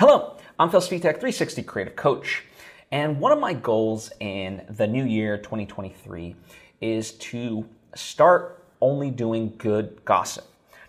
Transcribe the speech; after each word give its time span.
Hello, 0.00 0.36
I'm 0.60 0.70
Phil 0.70 0.80
Svitek, 0.80 1.18
360 1.18 1.64
Creative 1.64 1.96
Coach. 1.96 2.44
And 2.92 3.18
one 3.18 3.32
of 3.32 3.40
my 3.40 3.52
goals 3.52 4.12
in 4.20 4.64
the 4.70 4.86
new 4.86 5.04
year 5.04 5.36
2023 5.36 6.36
is 6.80 7.10
to 7.14 7.68
start 7.96 8.64
only 8.80 9.10
doing 9.10 9.54
good 9.58 10.04
gossip. 10.04 10.44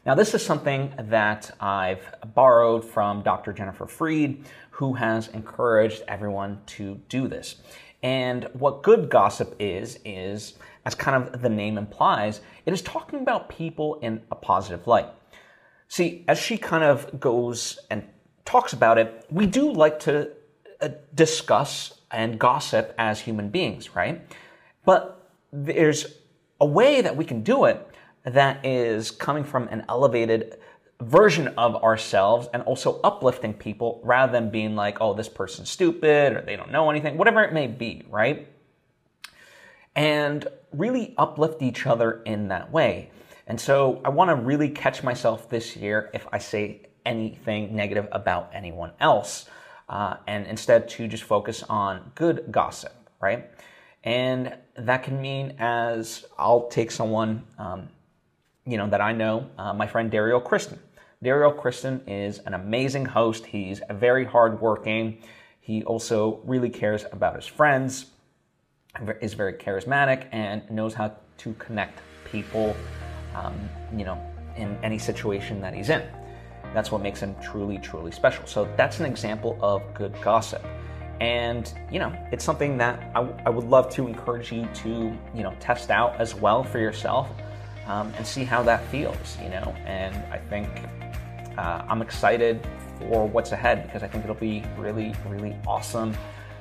Now, 0.06 0.14
this 0.14 0.36
is 0.36 0.46
something 0.46 0.94
that 0.96 1.50
I've 1.60 2.06
borrowed 2.36 2.86
from 2.86 3.24
Dr. 3.24 3.52
Jennifer 3.52 3.88
Freed, 3.88 4.46
who 4.70 4.94
has 4.94 5.30
encouraged 5.30 6.04
everyone 6.08 6.62
to 6.78 7.02
do 7.10 7.28
this. 7.28 7.56
And 8.04 8.48
what 8.54 8.84
good 8.84 9.10
gossip 9.10 9.56
is, 9.58 9.98
is, 10.06 10.54
as 10.86 10.94
kind 10.94 11.18
of 11.18 11.42
the 11.42 11.50
name 11.50 11.80
implies, 11.80 12.42
it 12.68 12.74
is 12.74 12.84
talking 12.84 13.22
about 13.22 13.50
people 13.50 13.96
in 14.04 14.22
a 14.30 14.36
positive 14.36 14.86
light. 14.86 15.08
See, 15.88 16.26
as 16.28 16.38
she 16.38 16.60
kind 16.60 16.84
of 16.84 17.20
goes 17.20 17.80
and 17.90 18.04
talks 18.50 18.74
about 18.74 18.98
it, 18.98 19.26
we 19.30 19.46
do 19.46 19.72
like 19.72 20.00
to 20.00 20.32
uh, 20.82 20.90
discuss 21.14 22.00
and 22.10 22.40
gossip 22.40 22.96
as 22.98 23.22
human 23.22 23.50
beings, 23.50 23.96
right? 23.96 24.22
But 24.86 25.30
there's 25.54 26.16
a 26.60 26.66
way 26.66 27.02
that 27.02 27.16
we 27.16 27.26
can 27.26 27.44
do 27.44 27.66
it 27.66 27.88
that 28.24 28.66
is 28.66 29.12
coming 29.12 29.44
from 29.44 29.68
an 29.68 29.86
elevated 29.88 30.58
version 31.00 31.50
of 31.60 31.76
ourselves 31.84 32.48
and 32.52 32.64
also 32.64 33.00
uplifting 33.04 33.54
people 33.54 34.02
rather 34.04 34.32
than 34.32 34.50
being 34.50 34.76
like, 34.76 34.98
oh, 35.00 35.14
this 35.14 35.30
person's 35.30 35.70
stupid 35.70 36.36
or 36.36 36.42
they 36.42 36.56
don't 36.56 36.72
know 36.72 36.90
anything, 36.90 37.18
whatever 37.18 37.44
it 37.44 37.54
may 37.54 37.68
be, 37.68 38.04
right? 38.10 38.48
And 39.96 40.48
really 40.74 41.14
uplift 41.20 41.62
each 41.62 41.86
other 41.86 42.24
in 42.26 42.48
that 42.48 42.72
way. 42.72 43.12
And 43.46 43.62
so 43.62 44.02
I 44.04 44.10
want 44.10 44.30
to 44.30 44.36
really 44.36 44.70
catch 44.70 45.04
myself 45.04 45.50
this 45.50 45.76
year 45.76 46.10
if 46.16 46.28
I 46.32 46.40
say 46.40 46.89
anything 47.10 47.76
negative 47.76 48.08
about 48.12 48.52
anyone 48.54 48.92
else, 49.00 49.50
uh, 49.90 50.16
and 50.28 50.46
instead 50.48 50.88
to 50.88 51.08
just 51.08 51.24
focus 51.24 51.64
on 51.64 52.12
good 52.16 52.46
gossip, 52.52 52.94
right? 53.20 53.50
And 54.04 54.56
that 54.78 55.04
can 55.04 55.22
mean 55.22 55.56
as 55.60 56.26
I'll 56.38 56.68
take 56.70 56.92
someone, 56.92 57.44
um, 57.58 57.90
you 58.66 58.78
know, 58.78 58.88
that 58.90 59.02
I 59.02 59.12
know, 59.12 59.50
uh, 59.58 59.74
my 59.74 59.88
friend 59.88 60.10
Dario 60.10 60.40
Kristen. 60.40 60.80
Dario 61.22 61.52
Kristen 61.52 62.02
is 62.08 62.40
an 62.46 62.54
amazing 62.54 63.06
host. 63.06 63.46
He's 63.46 63.82
very 63.90 64.24
hardworking. 64.24 65.18
He 65.60 65.84
also 65.84 66.40
really 66.46 66.70
cares 66.70 67.04
about 67.12 67.36
his 67.36 67.46
friends, 67.46 68.06
is 69.22 69.34
very 69.34 69.54
charismatic, 69.54 70.28
and 70.32 70.70
knows 70.70 70.94
how 70.94 71.12
to 71.40 71.54
connect 71.54 72.00
people, 72.32 72.76
um, 73.36 73.56
you 73.98 74.06
know, 74.06 74.18
in 74.56 74.78
any 74.82 75.00
situation 75.00 75.60
that 75.62 75.74
he's 75.74 75.90
in. 75.90 76.04
That's 76.74 76.92
what 76.92 77.02
makes 77.02 77.20
them 77.20 77.36
truly, 77.42 77.78
truly 77.78 78.12
special. 78.12 78.46
So 78.46 78.72
that's 78.78 79.00
an 79.00 79.06
example 79.06 79.58
of 79.62 79.82
good 79.94 80.16
gossip. 80.22 80.64
And, 81.20 81.74
you 81.92 82.00
know, 82.00 82.14
it's 82.32 82.46
something 82.46 82.78
that 82.78 83.12
I, 83.14 83.28
I 83.46 83.50
would 83.50 83.66
love 83.66 83.90
to 83.96 84.08
encourage 84.08 84.52
you 84.52 84.68
to, 84.76 84.90
you 85.34 85.44
know, 85.44 85.54
test 85.60 85.90
out 85.90 86.16
as 86.20 86.34
well 86.34 86.64
for 86.64 86.80
yourself 86.80 87.30
um, 87.88 88.14
and 88.18 88.26
see 88.26 88.46
how 88.46 88.64
that 88.64 88.86
feels, 88.86 89.38
you 89.42 89.50
know. 89.50 89.76
And 89.86 90.16
I 90.32 90.38
think 90.38 90.70
uh, 91.58 91.84
I'm 91.90 92.02
excited 92.02 92.66
for 93.00 93.28
what's 93.28 93.52
ahead 93.52 93.84
because 93.84 94.04
I 94.04 94.08
think 94.08 94.24
it'll 94.24 94.36
be 94.36 94.64
really, 94.78 95.14
really 95.28 95.58
awesome 95.68 96.16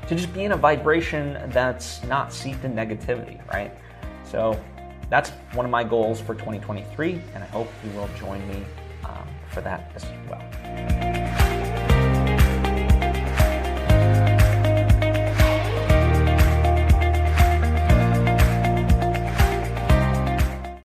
to 0.09 0.15
just 0.15 0.33
be 0.33 0.45
in 0.45 0.53
a 0.53 0.57
vibration 0.57 1.39
that's 1.51 2.03
not 2.05 2.33
seeped 2.33 2.65
in 2.65 2.73
negativity, 2.73 3.47
right? 3.53 3.73
So 4.25 4.59
that's 5.11 5.31
one 5.53 5.67
of 5.67 5.71
my 5.71 5.85
goals 5.85 6.21
for 6.21 6.35
2023, 6.35 7.21
and 7.35 7.45
I 7.45 7.47
hope 7.49 7.69
you 7.85 7.91
will 7.99 8.09
join 8.19 8.47
me 8.49 8.65
uh, 9.05 9.25
for 9.51 9.61
that 9.61 9.91
as 9.95 10.05
well. 10.29 11.08